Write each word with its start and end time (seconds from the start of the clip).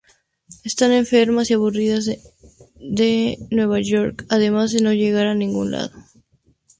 Están 0.63 0.93
enfermas 0.93 1.51
y 1.51 1.53
aburridas 1.53 2.05
de 2.79 3.37
Nueva 3.51 3.81
York 3.81 4.25
además 4.29 4.71
de 4.71 4.81
no 4.81 4.93
llegar 4.93 5.27
a 5.27 5.35
ningún 5.35 5.69
lado. 5.69 5.91